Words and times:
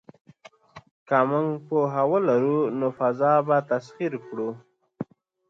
که 1.07 1.17
موږ 1.29 1.47
پوهه 1.67 2.03
ولرو 2.11 2.59
نو 2.79 2.87
فضا 2.99 3.33
به 3.47 3.57
تسخیر 3.69 4.13
کړو. 4.27 4.49